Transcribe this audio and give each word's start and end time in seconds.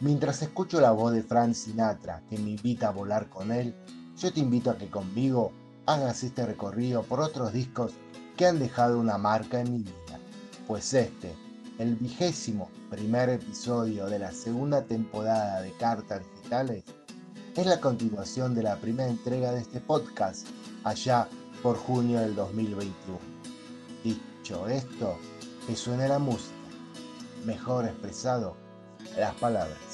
Mientras 0.00 0.42
escucho 0.42 0.80
la 0.80 0.92
voz 0.92 1.12
de 1.12 1.24
Frank 1.24 1.54
Sinatra 1.54 2.22
que 2.30 2.38
me 2.38 2.50
invita 2.50 2.88
a 2.88 2.92
volar 2.92 3.28
con 3.28 3.50
él, 3.50 3.74
yo 4.16 4.32
te 4.32 4.38
invito 4.38 4.70
a 4.70 4.78
que 4.78 4.88
conmigo 4.88 5.52
hagas 5.86 6.22
este 6.22 6.46
recorrido 6.46 7.02
por 7.02 7.20
otros 7.20 7.52
discos 7.52 7.94
que 8.36 8.46
han 8.46 8.60
dejado 8.60 9.00
una 9.00 9.18
marca 9.18 9.60
en 9.60 9.72
mi 9.72 9.78
vida. 9.82 10.20
Pues 10.68 10.94
este, 10.94 11.34
el 11.78 11.96
vigésimo 11.96 12.70
primer 12.90 13.28
episodio 13.28 14.06
de 14.06 14.20
la 14.20 14.30
segunda 14.30 14.84
temporada 14.84 15.62
de 15.62 15.72
Cartas 15.72 16.22
Digitales, 16.36 16.84
es 17.56 17.66
la 17.66 17.80
continuación 17.80 18.54
de 18.54 18.62
la 18.62 18.76
primera 18.76 19.08
entrega 19.08 19.50
de 19.50 19.62
este 19.62 19.80
podcast 19.80 20.46
allá 20.84 21.26
por 21.60 21.76
junio 21.76 22.20
del 22.20 22.36
2021. 22.36 23.18
Dicho 24.04 24.68
esto, 24.68 25.18
que 25.66 25.74
suene 25.74 26.06
la 26.06 26.20
música, 26.20 26.54
mejor 27.44 27.84
expresado, 27.84 28.56
las 29.16 29.34
palabras. 29.34 29.87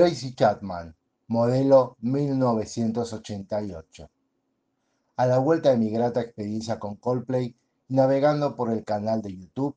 Tracy 0.00 0.34
Chapman, 0.34 0.96
modelo 1.28 1.98
1988. 2.00 4.10
A 5.16 5.26
la 5.26 5.36
vuelta 5.36 5.72
de 5.72 5.76
mi 5.76 5.90
grata 5.90 6.22
experiencia 6.22 6.78
con 6.78 6.96
Coldplay, 6.96 7.54
navegando 7.88 8.56
por 8.56 8.70
el 8.70 8.82
canal 8.82 9.20
de 9.20 9.36
YouTube, 9.36 9.76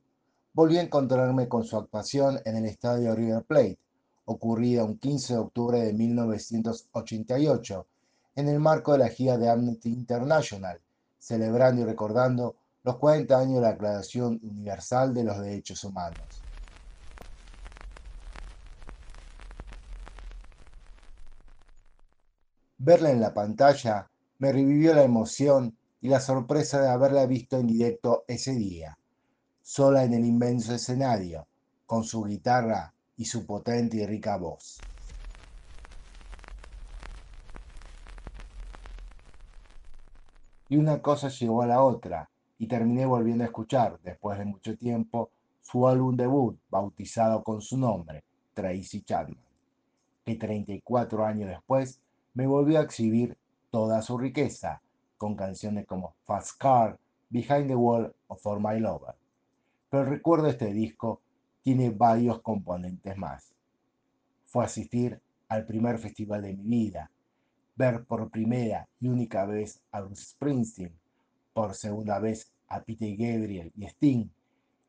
volví 0.54 0.78
a 0.78 0.82
encontrarme 0.82 1.50
con 1.50 1.66
su 1.66 1.76
actuación 1.76 2.40
en 2.46 2.56
el 2.56 2.68
estadio 2.68 3.14
River 3.14 3.44
Plate, 3.44 3.80
ocurrida 4.24 4.86
un 4.86 4.98
15 4.98 5.34
de 5.34 5.40
octubre 5.40 5.82
de 5.82 5.92
1988, 5.92 7.86
en 8.38 8.48
el 8.48 8.62
marco 8.62 8.94
de 8.94 9.00
la 9.00 9.10
gira 9.10 9.38
de 9.38 9.50
Amnesty 9.50 9.90
International, 9.90 10.80
celebrando 11.20 11.82
y 11.82 11.84
recordando 11.84 12.56
los 12.86 12.96
40 12.96 13.38
años 13.38 13.56
de 13.56 13.62
la 13.62 13.74
Declaración 13.74 14.40
Universal 14.42 15.14
de 15.14 15.26
los 15.26 15.42
Derechos 15.42 15.84
Humanos. 15.84 16.46
Verla 22.86 23.12
en 23.12 23.22
la 23.22 23.34
pantalla 23.34 24.12
me 24.40 24.52
revivió 24.52 24.94
la 24.94 25.04
emoción 25.04 25.78
y 26.02 26.10
la 26.10 26.20
sorpresa 26.20 26.82
de 26.82 26.90
haberla 26.90 27.26
visto 27.26 27.58
en 27.58 27.66
directo 27.66 28.26
ese 28.28 28.56
día, 28.56 29.00
sola 29.62 30.04
en 30.04 30.14
el 30.14 30.26
inmenso 30.26 30.76
escenario, 30.76 31.48
con 31.86 32.04
su 32.04 32.26
guitarra 32.26 32.94
y 33.16 33.24
su 33.24 33.46
potente 33.46 33.96
y 33.96 34.06
rica 34.06 34.36
voz. 34.36 34.86
Y 40.68 40.76
una 40.76 41.02
cosa 41.02 41.30
llegó 41.30 41.62
a 41.62 41.68
la 41.68 41.82
otra, 41.82 42.30
y 42.58 42.68
terminé 42.68 43.06
volviendo 43.06 43.46
a 43.46 43.48
escuchar, 43.48 43.98
después 44.04 44.38
de 44.38 44.44
mucho 44.44 44.76
tiempo, 44.76 45.32
su 45.62 45.88
álbum 45.88 46.18
debut, 46.18 46.60
bautizado 46.70 47.44
con 47.44 47.62
su 47.62 47.78
nombre, 47.78 48.26
Tracy 48.54 49.04
Chapman, 49.04 49.38
que 50.26 50.36
34 50.36 51.26
años 51.26 51.48
después 51.48 52.03
me 52.34 52.48
volvió 52.48 52.80
a 52.80 52.84
exhibir 52.84 53.38
toda 53.70 54.02
su 54.02 54.18
riqueza, 54.18 54.82
con 55.18 55.36
canciones 55.36 55.86
como 55.86 56.16
Fast 56.26 56.58
Car, 56.58 57.00
Behind 57.30 57.68
the 57.68 57.76
Wall 57.76 58.14
o 58.28 58.36
For 58.36 58.60
My 58.60 58.80
Lover. 58.80 59.16
Pero 59.90 60.04
el 60.04 60.10
recuerdo 60.10 60.46
de 60.46 60.52
este 60.52 60.74
disco 60.74 61.22
tiene 61.62 61.92
varios 61.92 62.42
componentes 62.42 63.18
más. 63.18 63.54
Fue 64.46 64.66
asistir 64.66 65.20
al 65.48 65.66
primer 65.66 65.98
festival 66.00 66.42
de 66.42 66.54
mi 66.54 66.64
vida, 66.64 67.12
ver 67.76 68.04
por 68.04 68.30
primera 68.30 68.88
y 69.00 69.08
única 69.08 69.46
vez 69.46 69.82
a 69.92 70.02
Bruce 70.02 70.26
Springsteen, 70.26 70.94
por 71.54 71.74
segunda 71.76 72.20
vez 72.20 72.52
a 72.68 72.82
Peter 72.82 73.16
Gabriel 73.16 73.72
y 73.78 73.86
Sting, 73.86 74.28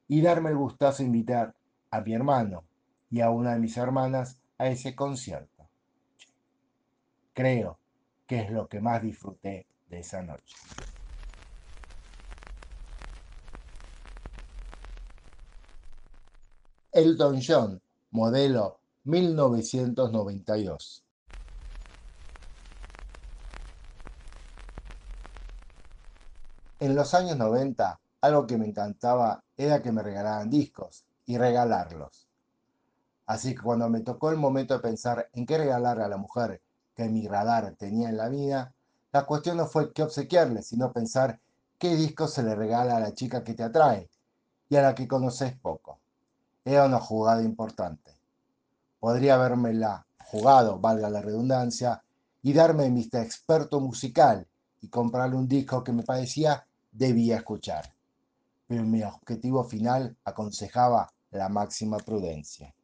y 0.09 0.21
darme 0.21 0.51
el 0.51 0.57
gustazo 0.57 1.03
de 1.03 1.07
invitar 1.07 1.55
a 1.91 2.01
mi 2.01 2.15
hermano 2.15 2.65
y 3.11 3.21
a 3.21 3.31
una 3.31 3.55
de 3.55 3.61
mis 3.61 3.77
hermanas 3.77 4.41
a 4.59 4.69
ese 4.69 4.95
concierto 4.95 5.54
creo 7.35 7.79
que 8.27 8.41
es 8.41 8.51
lo 8.51 8.69
que 8.69 8.81
más 8.81 9.03
disfruté 9.03 9.67
de 9.89 9.99
esa 9.99 10.23
noche. 10.23 10.57
Elton 16.93 17.41
John, 17.47 17.83
modelo 18.13 18.79
1992. 19.03 21.05
En 26.79 26.95
los 26.95 27.15
años 27.15 27.37
90, 27.37 28.01
algo 28.21 28.47
que 28.47 28.57
me 28.57 28.67
encantaba 28.67 29.43
era 29.57 29.83
que 29.83 29.91
me 29.91 30.03
regalaran 30.03 30.49
discos 30.49 31.05
y 31.27 31.37
regalarlos. 31.37 32.29
Así 33.27 33.55
que 33.55 33.63
cuando 33.63 33.89
me 33.89 34.01
tocó 34.01 34.31
el 34.31 34.37
momento 34.37 34.75
de 34.75 34.81
pensar 34.81 35.29
en 35.33 35.47
qué 35.47 35.59
regalar 35.59 36.01
a 36.01 36.09
la 36.09 36.17
mujer 36.17 36.61
que 36.95 37.09
mi 37.09 37.27
radar 37.27 37.75
tenía 37.77 38.09
en 38.09 38.17
la 38.17 38.29
vida, 38.29 38.73
la 39.13 39.25
cuestión 39.25 39.57
no 39.57 39.67
fue 39.67 39.93
qué 39.93 40.03
obsequiarle, 40.03 40.63
sino 40.63 40.93
pensar 40.93 41.39
qué 41.79 41.95
disco 41.97 42.27
se 42.29 42.43
le 42.43 42.55
regala 42.55 42.97
a 42.97 43.01
la 43.01 43.15
chica 43.15 43.45
que 43.45 43.55
te 43.55 43.63
atrae 43.63 44.09
y 44.69 44.77
a 44.77 44.83
la 44.83 44.95
que 44.95 45.09
conoces 45.09 45.57
poco. 45.57 45.99
Era 46.65 46.87
una 46.87 47.01
jugada 47.01 47.43
importante. 47.43 48.13
Podría 48.99 49.37
la 49.37 50.07
jugado, 50.19 50.79
valga 50.79 51.11
la 51.11 51.21
redundancia, 51.21 52.03
y 52.43 52.53
darme 52.53 52.91
mi 52.91 53.09
experto 53.13 53.81
musical 53.81 54.47
y 54.83 54.89
comprarle 54.89 55.37
un 55.37 55.49
disco 55.49 55.83
que 55.83 55.93
me 55.93 56.03
parecía 56.03 56.67
debía 56.93 57.37
escuchar. 57.37 57.91
Pero 58.67 58.83
mi 58.83 59.03
objetivo 59.03 59.65
final 59.65 60.17
aconsejaba 60.25 61.11
la 61.31 61.49
máxima 61.49 61.97
prudencia. 61.99 62.75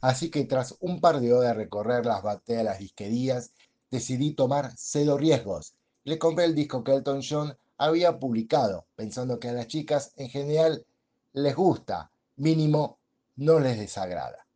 Así 0.00 0.30
que 0.30 0.44
tras 0.44 0.76
un 0.80 1.00
par 1.00 1.20
de 1.20 1.32
horas 1.32 1.56
de 1.56 1.64
recorrer 1.64 2.06
las 2.06 2.22
bateas 2.22 2.64
las 2.64 2.78
disquerías, 2.78 3.52
decidí 3.90 4.34
tomar 4.34 4.72
cero 4.76 5.18
riesgos. 5.18 5.74
Le 6.04 6.18
compré 6.18 6.44
el 6.44 6.54
disco 6.54 6.84
que 6.84 6.92
Elton 6.92 7.20
John 7.28 7.56
había 7.76 8.18
publicado, 8.18 8.86
pensando 8.94 9.38
que 9.38 9.48
a 9.48 9.52
las 9.52 9.66
chicas 9.66 10.12
en 10.16 10.28
general 10.28 10.86
les 11.32 11.54
gusta, 11.54 12.10
mínimo 12.36 12.98
no 13.36 13.58
les 13.60 13.78
desagrada. 13.78 14.46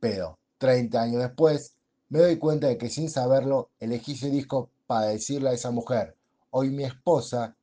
Pero 0.00 0.38
30 0.58 1.02
años 1.02 1.22
después, 1.22 1.76
me 2.08 2.20
doy 2.20 2.38
cuenta 2.38 2.66
de 2.66 2.78
que 2.78 2.90
sin 2.90 3.08
saberlo 3.08 3.70
elegí 3.80 4.12
ese 4.12 4.30
disco 4.30 4.70
para 4.86 5.06
decirle 5.06 5.50
a 5.50 5.54
esa 5.54 5.70
mujer, 5.70 6.16
hoy 6.50 6.70
mi 6.70 6.84
esposa, 6.84 7.56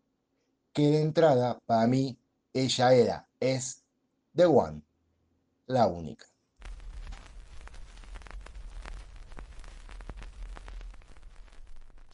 que 0.73 0.89
de 0.89 1.01
entrada 1.01 1.59
para 1.65 1.85
mí 1.87 2.17
ella 2.53 2.93
era, 2.93 3.27
es 3.39 3.83
The 4.35 4.45
One, 4.45 4.81
la 5.67 5.87
única. 5.87 6.28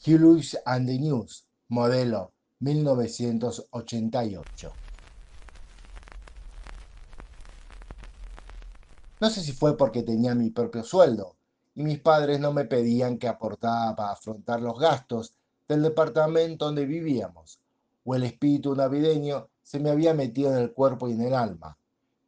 Hugh 0.06 0.40
and 0.68 0.88
the 0.88 1.00
News, 1.00 1.48
modelo 1.69 2.34
1988. 2.60 4.78
No 9.19 9.30
sé 9.31 9.42
si 9.42 9.54
fue 9.54 9.75
porque 9.75 10.04
tenía 10.04 10.36
mi 10.36 10.52
propio 10.52 10.84
sueldo 10.84 11.38
y 11.74 11.81
mis 11.81 12.00
padres 12.02 12.40
no 12.40 12.54
me 12.54 12.66
pedían 12.66 13.18
que 13.18 13.28
aportara 13.28 13.96
para 13.96 14.12
afrontar 14.12 14.62
los 14.62 14.80
gastos 14.80 15.34
del 15.68 15.81
departamento 15.81 16.66
donde 16.66 16.86
vivíamos, 16.86 17.60
o 18.04 18.13
el 18.13 18.25
espíritu 18.25 18.75
navideño 18.75 19.50
se 19.63 19.80
me 19.80 19.90
había 19.90 20.13
metido 20.13 20.52
en 20.52 20.60
el 20.60 20.72
cuerpo 20.72 21.10
y 21.10 21.13
en 21.13 21.22
el 21.22 21.34
alma. 21.34 21.80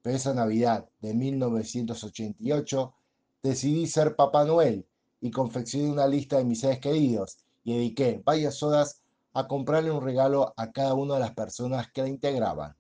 Pero 0.01 0.15
esa 0.15 0.33
Navidad 0.33 0.89
de 0.99 1.13
1988 1.13 2.95
decidí 3.43 3.85
ser 3.85 4.15
Papá 4.15 4.45
Noel 4.45 4.87
y 5.21 5.29
confeccioné 5.29 5.91
una 5.91 6.07
lista 6.07 6.37
de 6.37 6.45
mis 6.45 6.61
seres 6.61 6.79
queridos 6.79 7.37
y 7.67 7.73
dediqué 7.73 8.21
varias 8.23 8.63
horas 8.63 9.01
a 9.33 9.45
comprarle 9.45 9.91
un 9.91 10.01
regalo 10.01 10.53
a 10.55 10.71
cada 10.71 10.93
una 10.93 11.15
de 11.15 11.19
las 11.19 11.33
personas 11.33 11.91
que 11.91 12.01
la 12.01 12.07
integraban, 12.07 12.77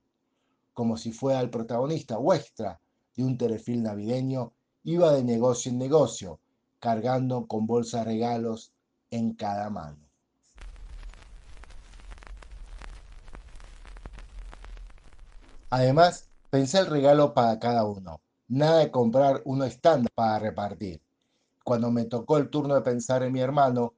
como 0.71 0.95
si 0.95 1.11
fuera 1.11 1.41
el 1.41 1.49
protagonista 1.49 2.17
o 2.17 2.33
extra 2.33 2.79
de 3.13 3.25
un 3.25 3.37
telefilm 3.37 3.83
navideño, 3.83 4.53
iba 4.83 5.11
de 5.11 5.25
negocio 5.25 5.73
en 5.73 5.77
negocio, 5.77 6.39
cargando 6.79 7.47
con 7.47 7.67
bolsas 7.67 8.05
regalos 8.05 8.71
en 9.11 9.33
cada 9.33 9.69
mano. 9.69 10.07
Además, 15.69 16.29
pensé 16.49 16.79
el 16.79 16.85
regalo 16.85 17.33
para 17.33 17.59
cada 17.59 17.83
uno, 17.83 18.21
Nada 18.47 18.77
de 18.77 18.89
comprar 18.89 19.41
uno 19.43 19.65
estándar 19.65 20.13
para 20.15 20.39
repartir. 20.39 21.01
Cuando 21.65 21.91
me 21.91 22.05
tocó 22.05 22.37
el 22.37 22.49
turno 22.49 22.75
de 22.75 22.81
pensar 22.81 23.21
en 23.23 23.33
mi 23.33 23.41
hermano, 23.41 23.96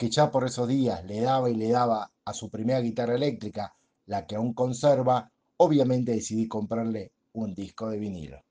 que 0.00 0.08
ya 0.08 0.30
por 0.30 0.46
esos 0.46 0.66
días 0.66 1.04
le 1.04 1.20
daba 1.20 1.50
y 1.50 1.54
le 1.54 1.68
daba 1.68 2.10
a 2.24 2.32
su 2.32 2.48
primera 2.48 2.80
guitarra 2.80 3.16
eléctrica, 3.16 3.76
la 4.06 4.26
que 4.26 4.34
aún 4.34 4.54
conserva, 4.54 5.30
obviamente 5.58 6.12
decidí 6.12 6.48
comprarle 6.48 7.12
un 7.34 7.54
disco 7.54 7.90
de 7.90 7.98
vinilo. 7.98 8.42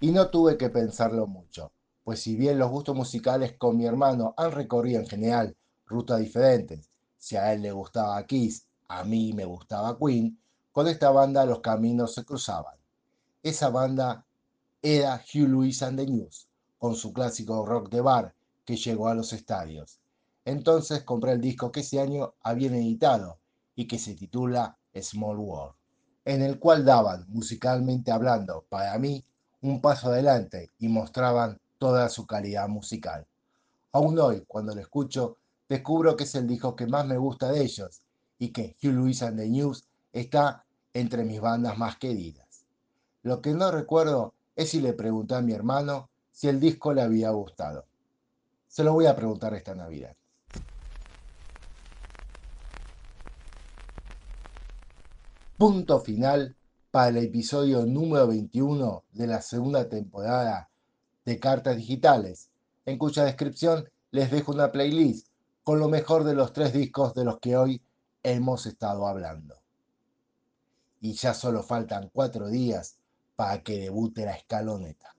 Y 0.00 0.10
no 0.10 0.28
tuve 0.28 0.58
que 0.58 0.68
pensarlo 0.68 1.26
mucho, 1.26 1.72
pues 2.04 2.20
si 2.20 2.36
bien 2.36 2.58
los 2.58 2.68
gustos 2.68 2.94
musicales 2.94 3.56
con 3.56 3.78
mi 3.78 3.86
hermano 3.86 4.34
han 4.36 4.52
recorrido 4.52 5.00
en 5.00 5.06
general 5.06 5.56
rutas 5.86 6.20
diferentes, 6.20 6.90
si 7.16 7.36
a 7.36 7.50
él 7.54 7.62
le 7.62 7.72
gustaba 7.72 8.22
Kiss, 8.26 8.66
a 8.88 9.04
mí 9.04 9.32
me 9.32 9.46
gustaba 9.46 9.96
Queen, 9.98 10.38
con 10.70 10.86
esta 10.86 11.08
banda 11.08 11.46
los 11.46 11.60
caminos 11.60 12.12
se 12.12 12.26
cruzaban. 12.26 12.76
Esa 13.42 13.70
banda 13.70 14.26
era 14.82 15.16
Hugh 15.16 15.46
Lewis 15.46 15.82
and 15.82 15.98
the 15.98 16.06
News, 16.06 16.48
con 16.78 16.94
su 16.94 17.12
clásico 17.12 17.66
rock 17.66 17.90
de 17.90 18.00
bar 18.00 18.34
que 18.64 18.76
llegó 18.76 19.08
a 19.08 19.14
los 19.14 19.32
estadios. 19.34 20.00
Entonces 20.44 21.02
compré 21.02 21.32
el 21.32 21.40
disco 21.40 21.70
que 21.70 21.80
ese 21.80 22.00
año 22.00 22.34
habían 22.42 22.74
editado 22.74 23.38
y 23.74 23.86
que 23.86 23.98
se 23.98 24.14
titula 24.14 24.78
Small 24.94 25.36
World, 25.36 25.74
en 26.24 26.42
el 26.42 26.58
cual 26.58 26.84
daban, 26.84 27.26
musicalmente 27.28 28.10
hablando, 28.10 28.64
para 28.68 28.98
mí, 28.98 29.22
un 29.60 29.82
paso 29.82 30.08
adelante 30.08 30.70
y 30.78 30.88
mostraban 30.88 31.60
toda 31.78 32.08
su 32.08 32.26
calidad 32.26 32.66
musical. 32.68 33.26
Aún 33.92 34.18
hoy, 34.18 34.44
cuando 34.46 34.74
lo 34.74 34.80
escucho, 34.80 35.36
descubro 35.68 36.16
que 36.16 36.24
es 36.24 36.34
el 36.34 36.46
disco 36.46 36.74
que 36.74 36.86
más 36.86 37.06
me 37.06 37.18
gusta 37.18 37.52
de 37.52 37.62
ellos 37.62 38.00
y 38.38 38.48
que 38.48 38.76
Hugh 38.82 38.92
Lewis 38.92 39.22
and 39.22 39.38
the 39.38 39.48
News 39.48 39.84
está 40.12 40.64
entre 40.94 41.24
mis 41.24 41.40
bandas 41.40 41.76
más 41.76 41.98
queridas. 41.98 42.64
Lo 43.22 43.42
que 43.42 43.52
no 43.52 43.70
recuerdo 43.70 44.34
es 44.60 44.72
si 44.72 44.80
le 44.82 44.92
pregunté 44.92 45.34
a 45.34 45.40
mi 45.40 45.54
hermano 45.54 46.10
si 46.30 46.46
el 46.46 46.60
disco 46.60 46.92
le 46.92 47.00
había 47.00 47.30
gustado. 47.30 47.86
Se 48.68 48.84
lo 48.84 48.92
voy 48.92 49.06
a 49.06 49.16
preguntar 49.16 49.54
esta 49.54 49.74
Navidad. 49.74 50.14
Punto 55.56 56.00
final 56.00 56.54
para 56.90 57.08
el 57.08 57.16
episodio 57.16 57.86
número 57.86 58.26
21 58.26 59.04
de 59.12 59.26
la 59.26 59.40
segunda 59.40 59.88
temporada 59.88 60.68
de 61.24 61.40
Cartas 61.40 61.76
Digitales, 61.78 62.50
en 62.84 62.98
cuya 62.98 63.24
descripción 63.24 63.88
les 64.10 64.30
dejo 64.30 64.52
una 64.52 64.72
playlist 64.72 65.28
con 65.64 65.78
lo 65.78 65.88
mejor 65.88 66.24
de 66.24 66.34
los 66.34 66.52
tres 66.52 66.74
discos 66.74 67.14
de 67.14 67.24
los 67.24 67.38
que 67.38 67.56
hoy 67.56 67.82
hemos 68.22 68.66
estado 68.66 69.06
hablando. 69.06 69.56
Y 71.00 71.14
ya 71.14 71.32
solo 71.32 71.62
faltan 71.62 72.10
cuatro 72.12 72.48
días 72.48 72.99
para 73.40 73.62
que 73.62 73.78
debute 73.78 74.26
la 74.26 74.32
escaloneta. 74.32 75.16